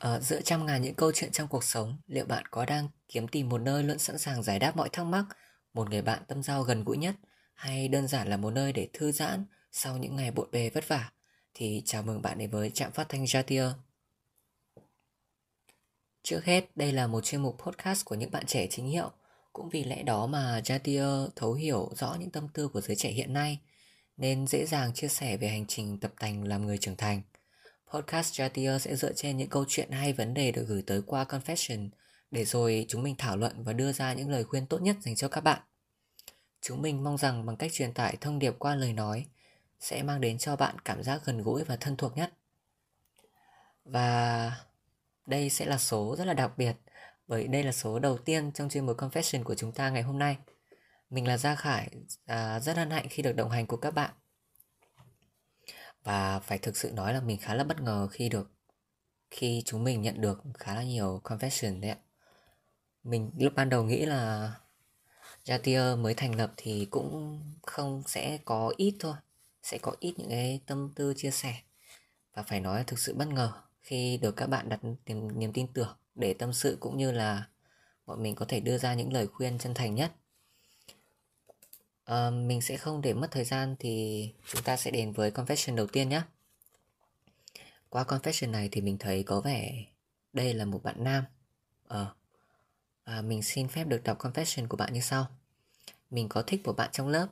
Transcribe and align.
À, 0.00 0.20
giữa 0.20 0.40
trăm 0.40 0.66
ngàn 0.66 0.82
những 0.82 0.94
câu 0.94 1.12
chuyện 1.14 1.32
trong 1.32 1.48
cuộc 1.48 1.64
sống, 1.64 1.98
liệu 2.06 2.26
bạn 2.26 2.44
có 2.50 2.64
đang 2.64 2.88
kiếm 3.08 3.28
tìm 3.28 3.48
một 3.48 3.58
nơi 3.58 3.82
luôn 3.82 3.98
sẵn 3.98 4.18
sàng 4.18 4.42
giải 4.42 4.58
đáp 4.58 4.76
mọi 4.76 4.88
thắc 4.88 5.06
mắc, 5.06 5.24
một 5.74 5.90
người 5.90 6.02
bạn 6.02 6.22
tâm 6.28 6.42
giao 6.42 6.62
gần 6.62 6.84
gũi 6.84 6.96
nhất, 6.96 7.14
hay 7.54 7.88
đơn 7.88 8.08
giản 8.08 8.28
là 8.28 8.36
một 8.36 8.50
nơi 8.50 8.72
để 8.72 8.88
thư 8.92 9.12
giãn 9.12 9.44
sau 9.72 9.96
những 9.96 10.16
ngày 10.16 10.30
bộn 10.30 10.50
bề 10.50 10.70
vất 10.70 10.88
vả? 10.88 11.10
Thì 11.54 11.82
chào 11.84 12.02
mừng 12.02 12.22
bạn 12.22 12.38
đến 12.38 12.50
với 12.50 12.70
trạm 12.70 12.92
phát 12.92 13.08
thanh 13.08 13.24
Jatir. 13.24 13.72
Trước 16.22 16.44
hết, 16.44 16.76
đây 16.76 16.92
là 16.92 17.06
một 17.06 17.24
chuyên 17.24 17.42
mục 17.42 17.56
podcast 17.58 18.04
của 18.04 18.14
những 18.14 18.30
bạn 18.30 18.46
trẻ 18.46 18.66
chính 18.70 18.86
hiệu. 18.86 19.10
Cũng 19.52 19.68
vì 19.68 19.84
lẽ 19.84 20.02
đó 20.02 20.26
mà 20.26 20.60
Jatir 20.64 21.28
thấu 21.36 21.52
hiểu 21.52 21.90
rõ 21.96 22.16
những 22.20 22.30
tâm 22.30 22.48
tư 22.48 22.68
của 22.68 22.80
giới 22.80 22.96
trẻ 22.96 23.10
hiện 23.10 23.32
nay, 23.32 23.58
nên 24.16 24.46
dễ 24.46 24.66
dàng 24.66 24.94
chia 24.94 25.08
sẻ 25.08 25.36
về 25.36 25.48
hành 25.48 25.66
trình 25.66 25.98
tập 25.98 26.12
tành 26.18 26.44
làm 26.44 26.66
người 26.66 26.78
trưởng 26.78 26.96
thành. 26.96 27.22
Podcast 27.94 28.40
Jatir 28.40 28.78
sẽ 28.78 28.96
dựa 28.96 29.12
trên 29.12 29.36
những 29.36 29.48
câu 29.48 29.64
chuyện 29.68 29.90
hay 29.90 30.12
vấn 30.12 30.34
đề 30.34 30.52
được 30.52 30.64
gửi 30.68 30.82
tới 30.86 31.02
qua 31.06 31.24
Confession 31.24 31.88
để 32.30 32.44
rồi 32.44 32.86
chúng 32.88 33.02
mình 33.02 33.14
thảo 33.18 33.36
luận 33.36 33.64
và 33.64 33.72
đưa 33.72 33.92
ra 33.92 34.12
những 34.12 34.30
lời 34.30 34.44
khuyên 34.44 34.66
tốt 34.66 34.82
nhất 34.82 34.96
dành 35.00 35.16
cho 35.16 35.28
các 35.28 35.40
bạn. 35.40 35.60
Chúng 36.62 36.82
mình 36.82 37.04
mong 37.04 37.18
rằng 37.18 37.46
bằng 37.46 37.56
cách 37.56 37.72
truyền 37.72 37.92
tải 37.92 38.16
thông 38.20 38.38
điệp 38.38 38.54
qua 38.58 38.74
lời 38.74 38.92
nói 38.92 39.26
sẽ 39.80 40.02
mang 40.02 40.20
đến 40.20 40.38
cho 40.38 40.56
bạn 40.56 40.78
cảm 40.78 41.02
giác 41.02 41.20
gần 41.24 41.42
gũi 41.42 41.64
và 41.64 41.76
thân 41.76 41.96
thuộc 41.96 42.16
nhất. 42.16 42.32
Và 43.84 44.52
đây 45.26 45.50
sẽ 45.50 45.66
là 45.66 45.78
số 45.78 46.16
rất 46.18 46.24
là 46.24 46.34
đặc 46.34 46.52
biệt 46.56 46.76
bởi 47.28 47.48
đây 47.48 47.62
là 47.62 47.72
số 47.72 47.98
đầu 47.98 48.18
tiên 48.18 48.52
trong 48.52 48.68
chuyên 48.68 48.86
mục 48.86 48.96
Confession 48.96 49.42
của 49.42 49.54
chúng 49.54 49.72
ta 49.72 49.90
ngày 49.90 50.02
hôm 50.02 50.18
nay. 50.18 50.36
Mình 51.10 51.28
là 51.28 51.36
Gia 51.36 51.54
Khải, 51.54 51.90
à, 52.26 52.60
rất 52.60 52.76
hân 52.76 52.90
hạnh 52.90 53.06
khi 53.10 53.22
được 53.22 53.32
đồng 53.32 53.50
hành 53.50 53.66
cùng 53.66 53.80
các 53.80 53.94
bạn 53.94 54.10
và 56.04 56.40
phải 56.40 56.58
thực 56.58 56.76
sự 56.76 56.90
nói 56.92 57.14
là 57.14 57.20
mình 57.20 57.38
khá 57.40 57.54
là 57.54 57.64
bất 57.64 57.80
ngờ 57.80 58.08
khi 58.10 58.28
được 58.28 58.50
khi 59.30 59.62
chúng 59.64 59.84
mình 59.84 60.02
nhận 60.02 60.20
được 60.20 60.42
khá 60.58 60.74
là 60.74 60.82
nhiều 60.82 61.20
confession 61.24 61.80
đấy 61.80 61.90
ạ. 61.90 61.98
Mình 63.04 63.30
lúc 63.38 63.52
ban 63.56 63.68
đầu 63.68 63.82
nghĩ 63.84 64.06
là 64.06 64.52
Jatier 65.44 65.98
mới 66.02 66.14
thành 66.14 66.34
lập 66.34 66.52
thì 66.56 66.88
cũng 66.90 67.40
không 67.62 68.02
sẽ 68.06 68.38
có 68.44 68.74
ít 68.76 68.96
thôi 68.98 69.14
sẽ 69.62 69.78
có 69.78 69.94
ít 70.00 70.14
những 70.16 70.28
cái 70.28 70.60
tâm 70.66 70.92
tư 70.94 71.14
chia 71.16 71.30
sẻ. 71.30 71.56
Và 72.34 72.42
phải 72.42 72.60
nói 72.60 72.84
thực 72.86 72.98
sự 72.98 73.14
bất 73.14 73.28
ngờ 73.28 73.52
khi 73.80 74.16
được 74.22 74.36
các 74.36 74.46
bạn 74.46 74.68
đặt 74.68 74.80
niềm, 75.06 75.38
niềm 75.38 75.52
tin 75.52 75.72
tưởng 75.72 75.96
để 76.14 76.34
tâm 76.34 76.52
sự 76.52 76.76
cũng 76.80 76.96
như 76.96 77.12
là 77.12 77.46
bọn 78.06 78.22
mình 78.22 78.34
có 78.34 78.46
thể 78.48 78.60
đưa 78.60 78.78
ra 78.78 78.94
những 78.94 79.12
lời 79.12 79.26
khuyên 79.26 79.58
chân 79.58 79.74
thành 79.74 79.94
nhất 79.94 80.12
à, 82.10 82.30
mình 82.30 82.60
sẽ 82.60 82.76
không 82.76 83.00
để 83.00 83.14
mất 83.14 83.28
thời 83.30 83.44
gian 83.44 83.76
thì 83.78 84.28
chúng 84.46 84.62
ta 84.62 84.76
sẽ 84.76 84.90
đến 84.90 85.12
với 85.12 85.30
confession 85.30 85.76
đầu 85.76 85.86
tiên 85.86 86.08
nhé 86.08 86.22
qua 87.88 88.04
confession 88.04 88.50
này 88.50 88.68
thì 88.72 88.80
mình 88.80 88.98
thấy 88.98 89.22
có 89.22 89.40
vẻ 89.40 89.84
đây 90.32 90.54
là 90.54 90.64
một 90.64 90.82
bạn 90.82 91.04
nam. 91.04 91.24
Ờ 91.86 92.14
à, 93.04 93.14
à, 93.14 93.22
mình 93.22 93.42
xin 93.42 93.68
phép 93.68 93.84
được 93.84 94.04
đọc 94.04 94.18
confession 94.18 94.68
của 94.68 94.76
bạn 94.76 94.92
như 94.92 95.00
sau. 95.00 95.26
Mình 96.10 96.28
có 96.28 96.42
thích 96.42 96.60
một 96.64 96.76
bạn 96.76 96.88
trong 96.92 97.08
lớp 97.08 97.26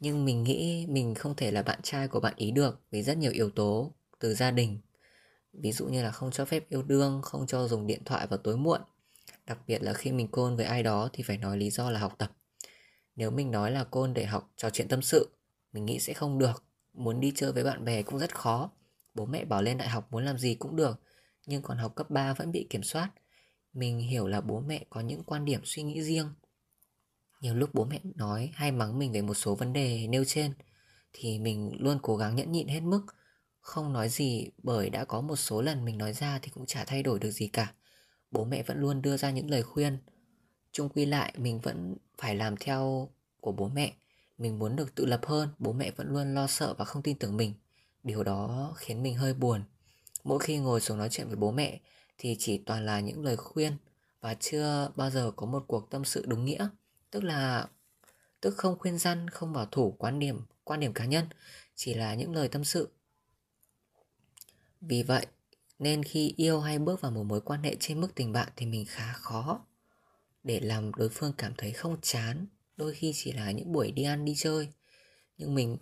nhưng 0.00 0.24
mình 0.24 0.42
nghĩ 0.42 0.86
mình 0.88 1.14
không 1.14 1.34
thể 1.34 1.50
là 1.50 1.62
bạn 1.62 1.82
trai 1.82 2.08
của 2.08 2.20
bạn 2.20 2.34
ý 2.36 2.50
được 2.50 2.80
vì 2.90 3.02
rất 3.02 3.18
nhiều 3.18 3.32
yếu 3.32 3.50
tố 3.50 3.92
từ 4.18 4.34
gia 4.34 4.50
đình. 4.50 4.78
Ví 5.52 5.72
dụ 5.72 5.86
như 5.86 6.02
là 6.02 6.10
không 6.10 6.30
cho 6.30 6.44
phép 6.44 6.70
yêu 6.70 6.82
đương 6.82 7.20
không 7.22 7.46
cho 7.46 7.68
dùng 7.68 7.86
điện 7.86 8.04
thoại 8.04 8.26
vào 8.26 8.38
tối 8.38 8.56
muộn. 8.56 8.80
Đặc 9.46 9.58
biệt 9.66 9.82
là 9.82 9.92
khi 9.92 10.12
mình 10.12 10.28
côn 10.28 10.56
với 10.56 10.64
ai 10.64 10.82
đó 10.82 11.10
thì 11.12 11.22
phải 11.22 11.38
nói 11.38 11.56
lý 11.56 11.70
do 11.70 11.90
là 11.90 12.00
học 12.00 12.14
tập 12.18 12.32
nếu 13.16 13.30
mình 13.30 13.50
nói 13.50 13.70
là 13.70 13.84
côn 13.84 14.14
để 14.14 14.26
học 14.26 14.50
trò 14.56 14.70
chuyện 14.70 14.88
tâm 14.88 15.02
sự, 15.02 15.36
Mình 15.72 15.86
nghĩ 15.86 16.00
sẽ 16.00 16.12
không 16.14 16.38
được. 16.38 16.64
Muốn 16.92 17.20
đi 17.20 17.32
chơi 17.34 17.52
với 17.52 17.64
bạn 17.64 17.84
bè 17.84 18.02
cũng 18.02 18.18
rất 18.18 18.34
khó. 18.34 18.70
Bố 19.14 19.26
mẹ 19.26 19.44
bảo 19.44 19.62
lên 19.62 19.78
đại 19.78 19.88
học 19.88 20.08
muốn 20.10 20.24
làm 20.24 20.38
gì 20.38 20.54
cũng 20.54 20.76
được, 20.76 21.00
Nhưng 21.46 21.62
còn 21.62 21.78
học 21.78 21.94
cấp 21.94 22.10
3 22.10 22.34
vẫn 22.34 22.52
bị 22.52 22.66
kiểm 22.70 22.82
soát. 22.82 23.10
Mình 23.72 23.98
hiểu 23.98 24.26
là 24.26 24.40
bố 24.40 24.60
mẹ 24.60 24.84
có 24.90 25.00
những 25.00 25.24
quan 25.24 25.44
điểm 25.44 25.60
suy 25.64 25.82
nghĩ 25.82 26.02
riêng. 26.02 26.28
Nhiều 27.40 27.54
lúc 27.54 27.70
bố 27.74 27.84
mẹ 27.84 28.00
nói 28.14 28.50
hay 28.54 28.72
mắng 28.72 28.98
mình 28.98 29.12
về 29.12 29.22
một 29.22 29.34
số 29.34 29.54
vấn 29.54 29.72
đề 29.72 30.06
nêu 30.06 30.24
trên, 30.24 30.52
Thì 31.12 31.38
mình 31.38 31.72
luôn 31.78 31.98
cố 32.02 32.16
gắng 32.16 32.36
nhẫn 32.36 32.52
nhịn 32.52 32.68
hết 32.68 32.80
mức. 32.80 33.06
Không 33.60 33.92
nói 33.92 34.08
gì, 34.08 34.50
bởi 34.62 34.90
đã 34.90 35.04
có 35.04 35.20
một 35.20 35.36
số 35.36 35.62
lần 35.62 35.84
mình 35.84 35.98
nói 35.98 36.12
ra 36.12 36.38
thì 36.42 36.50
cũng 36.50 36.66
chả 36.66 36.84
thay 36.84 37.02
đổi 37.02 37.18
được 37.18 37.30
gì 37.30 37.48
cả. 37.48 37.74
Bố 38.30 38.44
mẹ 38.44 38.62
vẫn 38.62 38.80
luôn 38.80 39.02
đưa 39.02 39.16
ra 39.16 39.30
những 39.30 39.50
lời 39.50 39.62
khuyên. 39.62 39.98
Chung 40.72 40.88
quy 40.88 41.06
lại, 41.06 41.34
mình 41.36 41.60
vẫn 41.60 41.96
phải 42.18 42.34
làm 42.34 42.56
theo 42.56 43.08
của 43.40 43.52
bố 43.52 43.68
mẹ. 43.68 43.92
Mình 44.38 44.58
muốn 44.58 44.76
được 44.76 44.94
tự 44.94 45.06
lập 45.06 45.20
hơn, 45.26 45.48
bố 45.58 45.72
mẹ 45.72 45.90
vẫn 45.90 46.08
luôn 46.08 46.34
lo 46.34 46.46
sợ 46.46 46.74
và 46.78 46.84
không 46.84 47.02
tin 47.02 47.18
tưởng 47.18 47.36
mình. 47.36 47.54
Điều 48.02 48.24
đó 48.24 48.74
khiến 48.76 49.02
mình 49.02 49.14
hơi 49.14 49.34
buồn. 49.34 49.64
Mỗi 50.24 50.38
khi 50.38 50.58
ngồi 50.58 50.80
xuống 50.80 50.98
nói 50.98 51.08
chuyện 51.10 51.26
với 51.26 51.36
bố 51.36 51.50
mẹ 51.50 51.80
thì 52.18 52.36
chỉ 52.38 52.58
toàn 52.58 52.86
là 52.86 53.00
những 53.00 53.24
lời 53.24 53.36
khuyên 53.36 53.76
và 54.20 54.34
chưa 54.34 54.90
bao 54.96 55.10
giờ 55.10 55.32
có 55.36 55.46
một 55.46 55.64
cuộc 55.66 55.90
tâm 55.90 56.04
sự 56.04 56.24
đúng 56.26 56.44
nghĩa. 56.44 56.68
Tức 57.10 57.24
là, 57.24 57.68
tức 58.40 58.56
không 58.56 58.78
khuyên 58.78 58.98
răn, 58.98 59.30
không 59.30 59.52
bảo 59.52 59.66
thủ 59.66 59.94
quan 59.98 60.18
điểm 60.18 60.40
quan 60.64 60.80
điểm 60.80 60.92
cá 60.92 61.04
nhân, 61.04 61.24
chỉ 61.74 61.94
là 61.94 62.14
những 62.14 62.34
lời 62.34 62.48
tâm 62.48 62.64
sự. 62.64 62.88
Vì 64.80 65.02
vậy, 65.02 65.26
nên 65.78 66.02
khi 66.02 66.34
yêu 66.36 66.60
hay 66.60 66.78
bước 66.78 67.00
vào 67.00 67.10
một 67.10 67.22
mối 67.22 67.40
quan 67.40 67.62
hệ 67.62 67.76
trên 67.80 68.00
mức 68.00 68.14
tình 68.14 68.32
bạn 68.32 68.48
thì 68.56 68.66
mình 68.66 68.84
khá 68.88 69.12
khó 69.12 69.64
để 70.46 70.60
làm 70.60 70.94
đối 70.94 71.08
phương 71.08 71.32
cảm 71.38 71.52
thấy 71.58 71.72
không 71.72 72.00
chán 72.02 72.46
đôi 72.76 72.94
khi 72.94 73.12
chỉ 73.14 73.32
là 73.32 73.50
những 73.50 73.72
buổi 73.72 73.90
đi 73.90 74.02
ăn 74.02 74.24
đi 74.24 74.34
chơi. 74.36 74.68
Nhưng 75.36 75.54
mình 75.54 75.76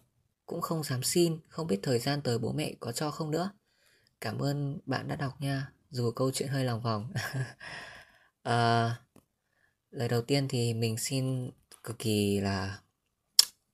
cũng 0.46 0.60
không 0.60 0.82
dám 0.82 1.02
xin 1.02 1.38
không 1.48 1.66
biết 1.66 1.80
thời 1.82 1.98
gian 1.98 2.22
tới 2.22 2.38
bố 2.38 2.52
mẹ 2.52 2.74
có 2.80 2.92
cho 2.92 3.10
không 3.10 3.30
nữa. 3.30 3.50
Cảm 4.20 4.38
ơn 4.38 4.78
bạn 4.86 5.08
đã 5.08 5.16
đọc 5.16 5.40
nha 5.40 5.72
dù 5.90 6.10
câu 6.10 6.30
chuyện 6.30 6.48
hơi 6.48 6.64
lòng 6.64 6.82
vòng. 6.82 7.12
À, 8.42 8.90
lời 9.90 10.08
đầu 10.08 10.22
tiên 10.22 10.48
thì 10.48 10.74
mình 10.74 10.98
xin 10.98 11.50
cực 11.82 11.98
kỳ 11.98 12.40
là 12.40 12.80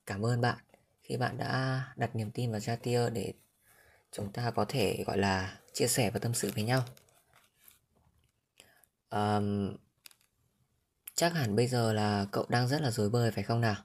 cảm 0.06 0.24
ơn 0.24 0.40
bạn 0.40 0.58
khi 1.02 1.16
bạn 1.16 1.38
đã 1.38 1.82
đặt 1.96 2.16
niềm 2.16 2.30
tin 2.30 2.50
vào 2.50 2.60
Jatir 2.60 3.10
để 3.10 3.32
chúng 4.12 4.32
ta 4.32 4.50
có 4.50 4.64
thể 4.68 5.04
gọi 5.06 5.18
là 5.18 5.58
chia 5.72 5.88
sẻ 5.88 6.10
và 6.10 6.18
tâm 6.18 6.34
sự 6.34 6.50
với 6.54 6.64
nhau. 6.64 6.84
Um, 9.10 9.76
Chắc 11.20 11.34
hẳn 11.34 11.56
bây 11.56 11.66
giờ 11.66 11.92
là 11.92 12.26
cậu 12.30 12.46
đang 12.48 12.68
rất 12.68 12.80
là 12.80 12.90
dối 12.90 13.10
bời 13.10 13.30
phải 13.30 13.44
không 13.44 13.60
nào? 13.60 13.76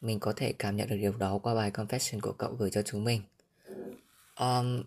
Mình 0.00 0.20
có 0.20 0.32
thể 0.36 0.52
cảm 0.52 0.76
nhận 0.76 0.88
được 0.88 0.96
điều 0.96 1.12
đó 1.12 1.38
qua 1.38 1.54
bài 1.54 1.70
confession 1.70 2.20
của 2.20 2.32
cậu 2.32 2.52
gửi 2.52 2.70
cho 2.70 2.82
chúng 2.82 3.04
mình. 3.04 3.22
Um, 4.40 4.82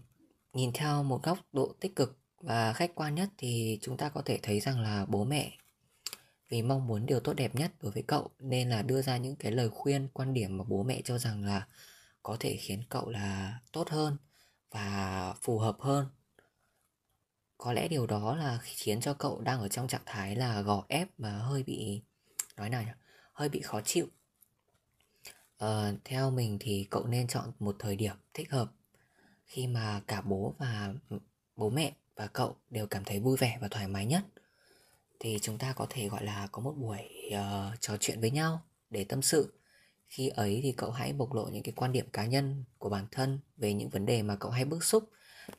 nhìn 0.53 0.71
theo 0.73 1.03
một 1.03 1.23
góc 1.23 1.37
độ 1.53 1.75
tích 1.79 1.95
cực 1.95 2.17
và 2.39 2.73
khách 2.73 2.95
quan 2.95 3.15
nhất 3.15 3.29
thì 3.37 3.79
chúng 3.81 3.97
ta 3.97 4.09
có 4.09 4.21
thể 4.25 4.39
thấy 4.41 4.59
rằng 4.59 4.81
là 4.81 5.05
bố 5.05 5.23
mẹ 5.23 5.51
vì 6.49 6.61
mong 6.61 6.87
muốn 6.87 7.05
điều 7.05 7.19
tốt 7.19 7.33
đẹp 7.33 7.55
nhất 7.55 7.71
đối 7.81 7.91
với 7.91 8.03
cậu 8.07 8.29
nên 8.39 8.69
là 8.69 8.81
đưa 8.81 9.01
ra 9.01 9.17
những 9.17 9.35
cái 9.35 9.51
lời 9.51 9.69
khuyên 9.69 10.07
quan 10.13 10.33
điểm 10.33 10.57
mà 10.57 10.63
bố 10.67 10.83
mẹ 10.83 11.01
cho 11.03 11.17
rằng 11.17 11.45
là 11.45 11.67
có 12.23 12.37
thể 12.39 12.55
khiến 12.55 12.83
cậu 12.89 13.09
là 13.09 13.59
tốt 13.71 13.89
hơn 13.89 14.17
và 14.71 15.33
phù 15.41 15.59
hợp 15.59 15.75
hơn 15.79 16.05
có 17.61 17.73
lẽ 17.73 17.88
điều 17.88 18.07
đó 18.07 18.35
là 18.35 18.59
khiến 18.63 19.01
cho 19.01 19.13
cậu 19.13 19.41
đang 19.41 19.59
ở 19.59 19.67
trong 19.67 19.88
trạng 19.88 20.01
thái 20.05 20.35
là 20.35 20.61
gò 20.61 20.83
ép 20.88 21.07
và 21.17 21.31
hơi 21.31 21.63
bị 21.63 22.01
nói 22.57 22.69
nào 22.69 22.83
nhỉ? 22.83 22.91
Hơi 23.33 23.49
bị 23.49 23.61
khó 23.61 23.81
chịu. 23.81 24.07
Ờ, 25.57 25.95
theo 26.03 26.31
mình 26.31 26.57
thì 26.59 26.88
cậu 26.89 27.07
nên 27.07 27.27
chọn 27.27 27.51
một 27.59 27.75
thời 27.79 27.95
điểm 27.95 28.16
thích 28.33 28.51
hợp 28.51 28.72
khi 29.45 29.67
mà 29.67 30.01
cả 30.07 30.22
bố 30.22 30.55
và 30.57 30.94
ừ, 31.09 31.19
bố 31.55 31.69
mẹ 31.69 31.94
và 32.16 32.27
cậu 32.27 32.55
đều 32.69 32.88
cảm 32.88 33.03
thấy 33.03 33.19
vui 33.19 33.38
vẻ 33.38 33.57
và 33.61 33.67
thoải 33.67 33.88
mái 33.88 34.05
nhất. 34.05 34.23
Thì 35.19 35.39
chúng 35.41 35.57
ta 35.57 35.73
có 35.73 35.88
thể 35.89 36.09
gọi 36.09 36.23
là 36.23 36.47
có 36.51 36.61
một 36.61 36.73
buổi 36.78 36.99
uh, 37.28 37.81
trò 37.81 37.97
chuyện 37.99 38.22
với 38.22 38.31
nhau 38.31 38.61
để 38.89 39.03
tâm 39.03 39.22
sự. 39.22 39.53
Khi 40.07 40.29
ấy 40.29 40.59
thì 40.63 40.72
cậu 40.72 40.91
hãy 40.91 41.13
bộc 41.13 41.33
lộ 41.33 41.47
những 41.47 41.63
cái 41.63 41.73
quan 41.75 41.91
điểm 41.91 42.09
cá 42.13 42.25
nhân 42.25 42.63
của 42.78 42.89
bản 42.89 43.05
thân 43.11 43.39
về 43.57 43.73
những 43.73 43.89
vấn 43.89 44.05
đề 44.05 44.23
mà 44.23 44.35
cậu 44.35 44.51
hay 44.51 44.66
bức 44.66 44.83
xúc 44.83 45.09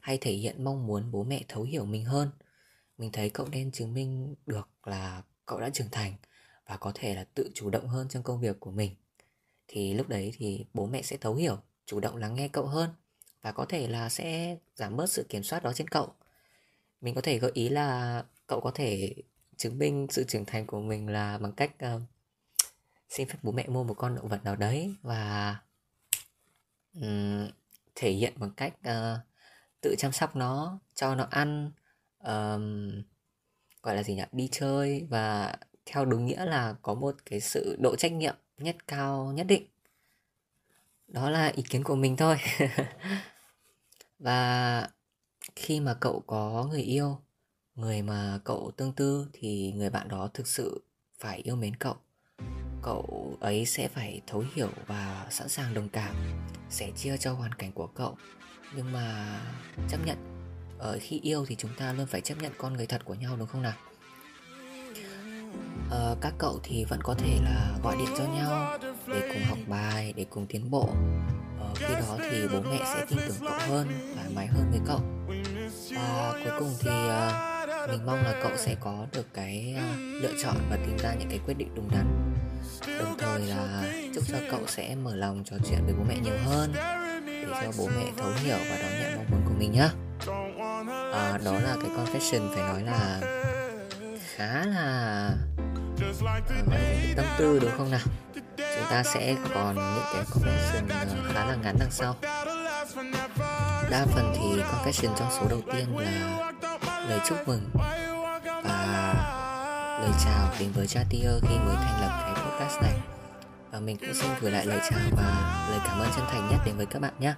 hay 0.01 0.19
thể 0.19 0.33
hiện 0.33 0.65
mong 0.65 0.87
muốn 0.87 1.11
bố 1.11 1.25
mẹ 1.25 1.45
thấu 1.49 1.63
hiểu 1.63 1.85
mình 1.85 2.05
hơn. 2.05 2.31
Mình 2.99 3.13
thấy 3.13 3.31
cậu 3.31 3.49
nên 3.49 3.73
chứng 3.73 3.95
minh 3.95 4.35
được 4.47 4.69
là 4.85 5.23
cậu 5.47 5.61
đã 5.61 5.71
trưởng 5.71 5.91
thành 5.91 6.15
và 6.67 6.77
có 6.77 6.93
thể 6.95 7.15
là 7.15 7.25
tự 7.25 7.51
chủ 7.55 7.71
động 7.71 7.89
hơn 7.89 8.09
trong 8.09 8.23
công 8.23 8.41
việc 8.41 8.61
của 8.61 8.71
mình. 8.71 8.95
Thì 9.69 9.95
lúc 9.95 10.09
đấy 10.09 10.33
thì 10.37 10.67
bố 10.75 10.87
mẹ 10.87 11.03
sẽ 11.03 11.17
thấu 11.17 11.35
hiểu 11.35 11.59
chủ 11.87 12.01
động 12.01 12.17
lắng 12.17 12.35
nghe 12.35 12.49
cậu 12.49 12.67
hơn 12.67 12.91
và 13.43 13.53
có 13.53 13.65
thể 13.65 13.89
là 13.89 14.09
sẽ 14.09 14.57
giảm 14.77 14.97
bớt 14.97 15.11
sự 15.11 15.27
kiểm 15.29 15.43
soát 15.43 15.63
đó 15.63 15.73
trên 15.73 15.89
cậu. 15.89 16.15
Mình 17.01 17.15
có 17.15 17.21
thể 17.21 17.39
gợi 17.39 17.51
ý 17.55 17.69
là 17.69 18.25
cậu 18.47 18.61
có 18.61 18.71
thể 18.75 19.15
chứng 19.57 19.79
minh 19.79 20.07
sự 20.11 20.25
trưởng 20.25 20.45
thành 20.45 20.67
của 20.67 20.81
mình 20.81 21.09
là 21.09 21.39
bằng 21.39 21.53
cách 21.53 21.71
uh, 21.97 22.03
xin 23.09 23.29
phép 23.29 23.39
bố 23.43 23.53
mẹ 23.53 23.67
mua 23.69 23.85
một 23.85 23.95
con 23.95 24.15
động 24.15 24.29
vật 24.29 24.45
nào 24.45 24.57
đấy 24.57 24.95
và 25.03 25.57
um, 26.95 27.49
thể 27.95 28.11
hiện 28.11 28.33
bằng 28.37 28.51
cách 28.57 28.75
uh, 28.81 29.32
tự 29.83 29.95
chăm 29.99 30.13
sóc 30.13 30.37
nó 30.37 30.79
cho 30.95 31.15
nó 31.15 31.27
ăn 31.31 31.73
um, 32.19 32.91
gọi 33.83 33.97
là 33.97 34.03
gì 34.03 34.15
nhỉ? 34.15 34.23
Đi 34.33 34.49
chơi. 34.53 35.07
Và 35.11 35.55
theo 35.87 36.05
đúng 36.05 36.27
nghĩa 36.27 36.45
là 36.45 36.75
có 36.83 36.95
một 36.95 37.17
cái 37.27 37.41
sự 37.41 37.77
độ 37.81 37.97
trách 37.97 38.13
nhiệm 38.13 38.35
nhất 38.59 38.77
cao 38.87 39.33
nhất 39.35 39.47
định. 39.47 39.67
Đó 41.09 41.31
là 41.31 41.47
ý 41.47 41.63
kiến 41.63 41.85
của 41.85 41.97
mình 41.97 42.17
thôi. 42.17 42.37
Và 44.19 44.89
khi 45.57 45.81
mà 45.81 45.95
cậu 46.01 46.23
có 46.27 46.69
người 46.71 46.83
yêu 46.83 47.19
người 47.75 48.03
mà 48.03 48.41
cậu 48.45 48.71
tương 48.77 48.93
tư 48.93 49.27
thì 49.33 49.73
người 49.77 49.91
bạn 49.91 50.09
đó 50.09 50.31
thực 50.35 50.47
sự 50.47 50.83
phải 51.19 51.39
yêu 51.39 51.57
mến 51.57 51.77
cậu. 51.77 51.97
Cậu 52.83 53.37
ấy 53.41 53.67
sẽ 53.67 53.89
phải 53.89 54.21
thấu 54.27 54.45
hiểu 54.55 54.69
và 54.87 55.27
sẵn 55.31 55.49
sàng 55.49 55.75
đồng 55.75 55.89
cảm 55.89 56.15
sẻ 56.71 56.91
chia 56.97 57.17
cho 57.17 57.33
hoàn 57.33 57.55
cảnh 57.55 57.73
của 57.73 57.87
cậu 57.87 58.17
nhưng 58.77 58.93
mà 58.93 59.39
chấp 59.89 59.99
nhận 60.07 60.17
ở 60.79 60.99
khi 61.01 61.21
yêu 61.23 61.45
thì 61.49 61.55
chúng 61.59 61.71
ta 61.79 61.93
luôn 61.93 62.07
phải 62.07 62.21
chấp 62.21 62.35
nhận 62.43 62.53
con 62.59 62.73
người 62.73 62.87
thật 62.87 63.05
của 63.05 63.15
nhau 63.15 63.37
đúng 63.39 63.49
không 63.49 63.63
nào? 63.63 63.75
Ờ, 65.91 66.17
các 66.21 66.35
cậu 66.39 66.61
thì 66.63 66.85
vẫn 66.85 67.01
có 67.03 67.15
thể 67.15 67.39
là 67.45 67.75
gọi 67.83 67.97
điện 67.97 68.09
cho 68.19 68.25
nhau 68.25 68.79
để 69.07 69.33
cùng 69.33 69.43
học 69.49 69.59
bài 69.67 70.13
để 70.17 70.27
cùng 70.31 70.47
tiến 70.47 70.71
bộ. 70.71 70.89
Ờ, 71.61 71.75
khi 71.75 71.95
đó 71.95 72.17
thì 72.19 72.49
bố 72.53 72.61
mẹ 72.61 72.79
sẽ 72.85 73.07
tin 73.09 73.19
tưởng 73.29 73.37
cậu 73.41 73.59
hơn 73.59 73.89
thoải 74.15 74.29
mái 74.35 74.47
hơn 74.47 74.71
với 74.71 74.81
cậu. 74.87 75.01
Và 75.95 76.33
cuối 76.45 76.53
cùng 76.59 76.75
thì 76.81 76.91
uh, 76.91 77.91
mình 77.91 78.07
mong 78.07 78.23
là 78.23 78.41
cậu 78.43 78.57
sẽ 78.57 78.77
có 78.81 79.07
được 79.13 79.27
cái 79.35 79.77
uh, 79.77 79.99
lựa 80.23 80.33
chọn 80.43 80.57
và 80.71 80.77
tìm 80.87 80.99
ra 80.99 81.15
những 81.15 81.29
cái 81.29 81.41
quyết 81.47 81.55
định 81.55 81.75
đúng 81.75 81.91
đắn. 81.91 82.35
Đồng 82.99 83.17
thời 83.19 83.41
là 83.41 83.93
chúc 84.15 84.25
cho 84.29 84.39
cậu 84.51 84.61
sẽ 84.67 84.95
mở 84.95 85.17
lòng 85.17 85.45
trò 85.45 85.57
chuyện 85.69 85.85
với 85.85 85.95
bố 85.95 86.05
mẹ 86.09 86.19
nhiều 86.25 86.39
hơn 86.45 86.73
cho 87.61 87.73
bố 87.79 87.89
mẹ 87.97 88.05
thấu 88.17 88.31
hiểu 88.45 88.57
và 88.71 88.79
đón 88.83 88.91
nhận 89.01 89.17
mong 89.17 89.27
muốn 89.31 89.41
của 89.45 89.55
mình 89.59 89.73
nhé 89.73 89.89
à, 91.13 91.39
đó 91.45 91.53
là 91.53 91.77
cái 91.83 91.91
confession 91.91 92.49
phải 92.55 92.63
nói 92.63 92.83
là 92.83 93.21
khá 94.37 94.65
là 94.65 95.31
uh, 96.67 97.17
tâm 97.17 97.27
tư 97.39 97.59
đúng 97.59 97.71
không 97.77 97.91
nào? 97.91 98.01
Chúng 98.57 98.87
ta 98.91 99.03
sẽ 99.03 99.37
còn 99.55 99.75
những 99.75 100.05
cái 100.13 100.25
confession 100.25 100.89
à, 100.91 101.07
khá 101.35 101.45
là 101.47 101.57
ngắn 101.63 101.77
đằng 101.79 101.91
sau. 101.91 102.17
Đa 103.91 104.07
phần 104.15 104.35
thì 104.35 104.63
confession 104.63 105.15
trong 105.19 105.29
số 105.31 105.47
đầu 105.49 105.61
tiên 105.73 105.97
là 105.99 106.43
lời 107.09 107.21
chúc 107.29 107.49
mừng 107.49 107.71
và 108.45 109.15
lời 110.01 110.11
chào 110.25 110.49
đến 110.61 110.73
với 110.75 110.87
Chatier 110.87 111.43
khi 111.43 111.59
mới 111.59 111.77
thành 111.77 112.01
lập 112.01 112.21
cái 112.23 112.45
podcast 112.45 112.83
này 112.83 113.22
và 113.73 113.81
mình 113.81 113.97
cũng 113.97 114.15
xin 114.15 114.31
gửi 114.41 114.51
lại 114.51 114.67
lời 114.67 114.81
chào 114.91 115.01
và 115.17 115.67
lời 115.71 115.81
cảm 115.87 115.99
ơn 115.99 116.09
chân 116.17 116.25
thành 116.31 116.49
nhất 116.51 116.59
đến 116.67 116.77
với 116.77 116.87
các 116.87 117.03
bạn 117.03 117.13
nhé. 117.19 117.35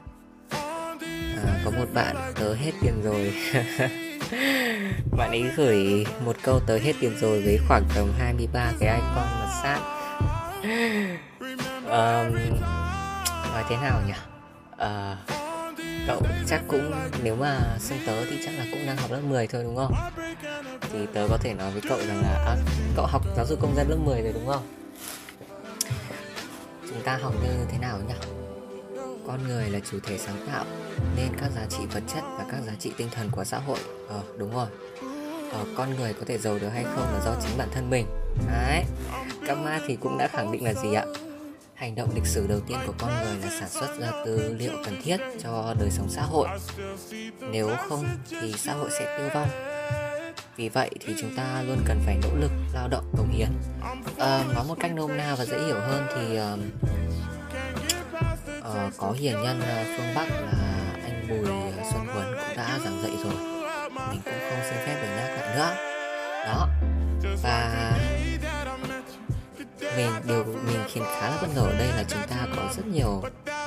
À, 1.47 1.61
có 1.65 1.71
một 1.71 1.87
bạn 1.95 2.17
tớ 2.35 2.55
hết 2.55 2.73
tiền 2.81 3.03
rồi. 3.03 3.35
Bạn 5.17 5.31
ấy 5.31 5.43
gửi 5.57 6.07
một 6.25 6.37
câu 6.43 6.61
tớ 6.67 6.79
hết 6.79 6.93
tiền 7.01 7.17
rồi 7.21 7.43
với 7.43 7.59
khoảng 7.69 7.85
tầm 7.95 8.13
23 8.19 8.73
cái 8.81 8.95
icon 8.95 9.15
mặt 9.15 9.61
sát. 9.63 9.81
Um, 11.85 12.35
nói 13.53 13.65
thế 13.69 13.77
nào 13.77 14.01
nhỉ? 14.07 14.13
À, 14.77 15.17
cậu 16.07 16.23
chắc 16.47 16.63
cũng 16.69 16.93
nếu 17.23 17.37
mà 17.37 17.61
xưng 17.79 17.99
tớ 18.07 18.25
thì 18.25 18.39
chắc 18.45 18.55
là 18.59 18.65
cũng 18.71 18.87
đang 18.87 18.97
học 18.97 19.11
lớp 19.11 19.21
10 19.29 19.47
thôi 19.47 19.63
đúng 19.65 19.77
không? 19.77 19.95
Thì 20.93 21.07
tớ 21.15 21.27
có 21.31 21.39
thể 21.43 21.55
nói 21.55 21.71
với 21.71 21.83
cậu 21.89 21.99
rằng 21.99 22.23
là 22.23 22.45
à, 22.47 22.57
cậu 22.97 23.07
học 23.07 23.23
giáo 23.37 23.47
dục 23.47 23.59
công 23.63 23.77
dân 23.77 23.91
lớp 23.91 23.97
10 24.05 24.23
rồi 24.23 24.33
đúng 24.33 24.47
không? 24.47 24.63
Chúng 26.89 27.03
ta 27.03 27.19
học 27.23 27.35
như 27.43 27.67
thế 27.73 27.79
nào 27.79 27.99
nhỉ? 28.09 28.15
Con 29.27 29.49
người 29.49 29.71
là 29.71 29.81
chủ 29.91 29.99
thể 30.07 30.19
sáng 30.19 30.47
tạo 30.53 30.65
nên 31.17 31.29
các 31.41 31.51
giá 31.57 31.67
trị 31.71 31.79
vật 31.95 32.03
chất 32.15 32.23
và 32.39 32.45
các 32.51 32.61
giá 32.67 32.73
trị 32.79 32.93
tinh 32.97 33.09
thần 33.11 33.31
của 33.33 33.45
xã 33.45 33.59
hội. 33.59 33.79
Ờ 34.09 34.23
đúng 34.39 34.55
rồi. 34.55 34.67
Ờ, 35.53 35.65
con 35.77 35.95
người 35.97 36.13
có 36.13 36.21
thể 36.27 36.39
giàu 36.39 36.59
được 36.59 36.69
hay 36.69 36.85
không 36.85 37.13
là 37.13 37.21
do 37.25 37.35
chính 37.43 37.59
bản 37.59 37.69
thân 37.73 37.91
mình. 37.91 38.07
Đấy. 38.53 38.85
Các 39.47 39.59
ma 39.59 39.81
thì 39.87 39.97
cũng 39.97 40.19
đã 40.19 40.29
khẳng 40.29 40.53
định 40.53 40.65
là 40.65 40.75
gì 40.75 40.95
ạ? 40.95 41.05
Hành 41.75 41.95
động 41.95 42.11
lịch 42.15 42.27
sử 42.27 42.47
đầu 42.47 42.61
tiên 42.61 42.79
của 42.87 42.95
con 42.99 43.11
người 43.25 43.39
là 43.43 43.61
sản 43.61 43.69
xuất 43.69 43.99
ra 44.01 44.11
tư 44.25 44.57
liệu 44.59 44.73
cần 44.85 45.03
thiết 45.03 45.17
cho 45.43 45.75
đời 45.81 45.91
sống 45.91 46.09
xã 46.11 46.23
hội. 46.23 46.49
Nếu 47.41 47.71
không 47.89 48.05
thì 48.29 48.55
xã 48.59 48.73
hội 48.73 48.91
sẽ 48.91 49.19
tiêu 49.19 49.29
vong. 49.35 49.74
Vì 50.57 50.69
vậy 50.69 50.91
thì 51.01 51.15
chúng 51.21 51.37
ta 51.37 51.63
luôn 51.63 51.79
cần 51.85 52.01
phải 52.07 52.19
nỗ 52.23 52.29
lực, 52.41 52.51
lao 52.75 52.89
động, 52.89 53.05
cống 53.17 53.31
hiến. 53.31 53.49
À, 54.19 54.45
nói 54.55 54.65
một 54.69 54.75
cách 54.81 54.95
nôm 54.95 55.17
na 55.17 55.35
và 55.39 55.45
dễ 55.45 55.59
hiểu 55.59 55.81
hơn 55.81 56.07
thì 56.15 56.39
uh, 56.39 56.59
uh, 58.59 58.93
có 58.97 59.11
hiền 59.11 59.43
nhân 59.43 59.61
uh, 59.61 59.87
phương 59.87 60.15
Bắc 60.15 60.31
là 60.31 60.93
anh 61.03 61.27
Bùi 61.29 61.47
Xuân 61.93 62.07
Huấn 62.07 62.27
cũng 62.35 62.57
đã 62.57 62.79
giảng 62.85 63.03
dạy 63.03 63.13
rồi. 63.25 63.35
Mình 63.91 64.21
cũng 64.25 64.35
không 64.51 64.61
xin 64.71 64.79
phép 64.87 65.03
được 65.03 65.09
nhắc 65.17 65.29
lại 65.41 65.57
nữa. 65.57 65.75
Đó. 66.47 66.69
Và 67.43 67.93
mình 69.97 70.11
điều 70.29 70.45
mình 70.45 70.81
khiến 70.93 71.05
khá 71.05 71.31
là 71.31 71.39
bất 71.43 71.49
ngờ 71.55 71.63
ở 71.63 71.79
đây 71.79 71.89
là 71.89 72.05
chúng 72.09 72.23
ta 72.31 72.47
có 72.57 72.63
rất 72.77 72.87
nhiều 72.87 73.23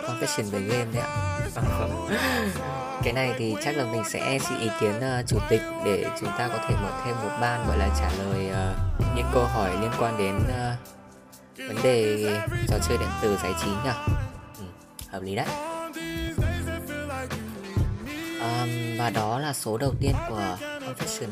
confession 0.08 0.50
về 0.52 0.60
game 0.60 0.92
đấy 0.94 1.04
ạ. 1.04 1.40
Vâng. 1.56 2.08
Cái 3.04 3.14
này 3.14 3.34
thì 3.38 3.56
chắc 3.64 3.78
là 3.78 3.86
mình 3.92 4.04
sẽ 4.10 4.40
xin 4.40 4.60
ý 4.60 4.70
kiến 4.80 4.96
uh, 4.98 5.28
chủ 5.28 5.38
tịch 5.50 5.62
để 5.86 6.06
chúng 6.20 6.30
ta 6.38 6.48
có 6.48 6.58
thể 6.68 6.76
mở 6.76 6.92
thêm 7.06 7.16
một 7.16 7.38
ban 7.42 7.68
gọi 7.68 7.78
là 7.78 7.90
trả 8.00 8.10
lời 8.24 8.50
uh, 8.52 9.16
những 9.16 9.26
câu 9.34 9.44
hỏi 9.44 9.72
liên 9.82 9.92
quan 10.00 10.18
đến 10.18 10.36
uh, 10.38 10.98
vấn 11.68 11.84
đề 11.84 12.26
trò 12.68 12.76
chơi 12.88 12.98
điện 12.98 13.10
tử 13.22 13.38
giải 13.44 13.54
trí 13.62 13.70
nhỉ? 13.70 14.16
Ừ, 14.60 14.64
hợp 15.12 15.24
lý 15.24 15.36
đấy. 15.36 15.48
Um, 18.42 18.98
và 18.98 19.10
đó 19.10 19.40
là 19.40 19.54
số 19.54 19.78
đầu 19.78 19.94
tiên 20.00 20.14
của 20.30 20.58
confession. 20.62 21.30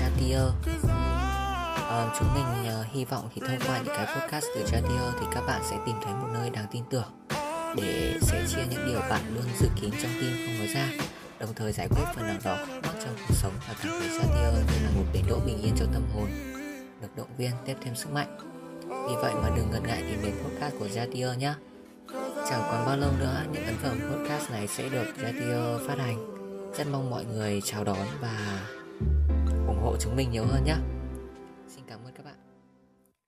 Nadia 0.00 0.38
à, 1.94 2.14
chúng 2.18 2.34
mình 2.34 2.80
uh, 2.80 2.86
hy 2.92 3.04
vọng 3.04 3.28
thì 3.34 3.42
thông 3.46 3.58
qua 3.66 3.78
những 3.78 3.94
cái 3.96 4.06
podcast 4.06 4.46
từ 4.54 4.64
Radio 4.66 5.12
thì 5.20 5.26
các 5.34 5.42
bạn 5.46 5.62
sẽ 5.70 5.76
tìm 5.86 5.96
thấy 6.04 6.14
một 6.14 6.28
nơi 6.34 6.50
đáng 6.50 6.66
tin 6.70 6.82
tưởng 6.90 7.26
để 7.76 8.18
sẻ 8.20 8.44
chia 8.48 8.62
những 8.70 8.86
điều 8.86 9.00
bạn 9.00 9.22
luôn 9.34 9.44
dự 9.60 9.68
kín 9.80 9.90
trong 10.02 10.12
tim 10.20 10.32
không 10.46 10.58
nói 10.58 10.66
ra 10.66 10.88
đồng 11.38 11.54
thời 11.54 11.72
giải 11.72 11.88
quyết 11.88 12.04
phần 12.14 12.26
nào 12.26 12.36
đó 12.44 12.56
khúc 12.60 12.82
mắc 12.82 12.94
trong 13.04 13.14
cuộc 13.28 13.34
sống 13.34 13.52
và 13.68 13.74
cảm 13.82 13.92
thấy 14.00 14.08
Radio 14.08 14.50
như 14.50 14.84
là 14.84 14.90
một 14.96 15.04
bến 15.14 15.24
đỗ 15.28 15.38
bình 15.46 15.62
yên 15.62 15.74
cho 15.78 15.84
tâm 15.92 16.02
hồn 16.14 16.28
được 17.02 17.16
động 17.16 17.36
viên 17.38 17.50
tiếp 17.66 17.76
thêm 17.80 17.94
sức 17.94 18.12
mạnh. 18.12 18.38
Vì 18.88 19.14
vậy 19.22 19.34
mà 19.42 19.50
đừng 19.56 19.70
ngần 19.70 19.82
ngại 19.82 20.02
tìm 20.08 20.22
đến 20.22 20.34
podcast 20.44 20.74
của 20.78 20.88
Radio 20.88 21.32
nhé 21.32 21.54
Chẳng 22.50 22.62
còn 22.70 22.86
bao 22.86 22.96
lâu 22.96 23.10
nữa 23.18 23.44
những 23.52 23.64
ấn 23.64 23.74
phẩm 23.82 23.98
podcast 24.12 24.50
này 24.50 24.66
sẽ 24.66 24.88
được 24.88 25.06
Radio 25.22 25.78
phát 25.88 25.98
hành. 25.98 26.34
Rất 26.78 26.86
mong 26.92 27.10
mọi 27.10 27.24
người 27.24 27.60
chào 27.64 27.84
đón 27.84 28.06
và 28.20 28.60
ủng 29.66 29.80
hộ 29.82 29.96
chúng 30.00 30.16
mình 30.16 30.30
nhiều 30.30 30.44
hơn 30.44 30.64
nhé 30.64 30.76